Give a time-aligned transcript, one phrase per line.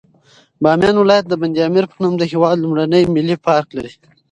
[0.63, 3.93] بامیان ولایت د بند امیر په نوم د هېواد لومړنی ملي پارک لري.